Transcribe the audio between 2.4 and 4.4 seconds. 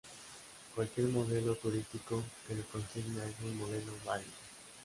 que lo consiga es un modelo válido.